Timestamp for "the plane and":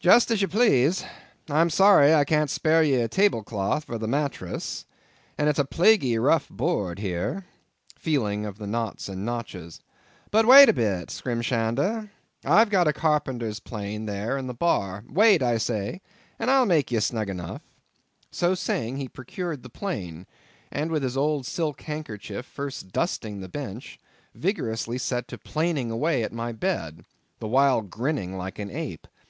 19.62-20.90